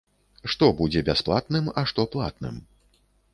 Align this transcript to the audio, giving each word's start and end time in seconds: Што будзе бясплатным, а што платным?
Што 0.53 0.69
будзе 0.79 1.03
бясплатным, 1.09 1.69
а 1.83 1.85
што 1.93 2.07
платным? 2.17 2.59